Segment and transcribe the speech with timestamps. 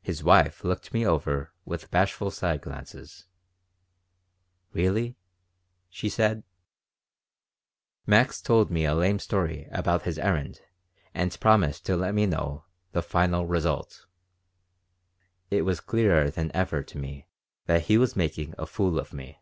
[0.00, 3.26] His wife looked me over with bashful side glances.
[4.72, 5.18] "Really?"
[5.90, 6.44] she said.
[8.06, 10.62] Max told me a lame story about his errand
[11.12, 14.06] and promised to let me know the "final result."
[15.50, 17.28] It was clearer than ever to me
[17.66, 19.38] that he was making a fool of me.